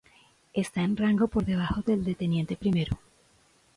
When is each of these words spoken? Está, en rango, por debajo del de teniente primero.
Está, 0.63 0.81
en 0.81 0.97
rango, 0.97 1.27
por 1.27 1.45
debajo 1.45 1.81
del 1.83 2.03
de 2.03 2.15
teniente 2.15 2.55
primero. 2.57 2.97